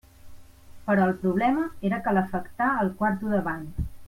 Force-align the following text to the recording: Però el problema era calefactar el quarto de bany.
Però 0.87 1.03
el 1.09 1.13
problema 1.25 1.67
era 1.91 2.01
calefactar 2.09 2.71
el 2.87 2.93
quarto 3.03 3.35
de 3.37 3.45
bany. 3.51 3.71